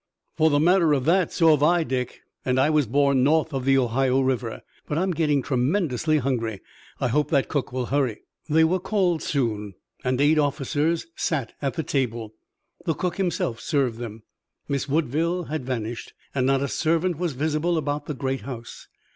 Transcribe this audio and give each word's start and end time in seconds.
"For 0.35 0.49
the 0.49 0.59
matter 0.59 0.93
of 0.93 1.05
that, 1.05 1.31
so've 1.31 1.61
I, 1.61 1.83
Dick, 1.83 2.21
and 2.43 2.59
I 2.59 2.71
was 2.71 2.87
born 2.87 3.23
north 3.23 3.53
of 3.53 3.65
the 3.65 3.77
Ohio 3.77 4.19
River. 4.21 4.63
But 4.87 4.97
I'm 4.97 5.11
getting 5.11 5.43
tremendously 5.43 6.17
hungry. 6.17 6.59
I 6.99 7.07
hope 7.09 7.29
that 7.29 7.49
cook 7.49 7.71
will 7.71 7.85
hurry." 7.85 8.21
They 8.49 8.63
were 8.63 8.79
called 8.79 9.21
soon, 9.21 9.75
and 10.03 10.19
eight 10.19 10.39
officers 10.39 11.05
sat 11.15 11.53
at 11.61 11.75
the 11.75 11.83
table. 11.83 12.33
The 12.83 12.95
cook 12.95 13.17
himself 13.17 13.59
served 13.59 13.99
them. 13.99 14.23
Miss 14.67 14.89
Woodville 14.89 15.43
had 15.43 15.67
vanished, 15.67 16.13
and 16.33 16.47
not 16.47 16.63
a 16.63 16.67
servant 16.67 17.19
was 17.19 17.33
visible 17.33 17.77
about 17.77 18.07
the 18.07 18.15
great 18.15 18.41
house. 18.41 18.87